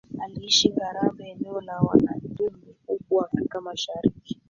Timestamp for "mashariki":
3.61-4.35